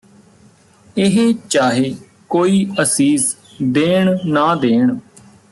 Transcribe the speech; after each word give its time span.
ਇਹ 0.97 1.33
ਚਾਹੇ 1.49 1.93
ਕੋਈ 2.29 2.65
ਅਸੀਸ 2.81 3.35
ਦੇਣ 3.63 4.17
ਨਾ 4.25 4.53
ਦੇਣ 4.55 4.95